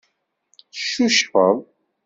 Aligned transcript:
Teccucfeḍ. 0.73 1.57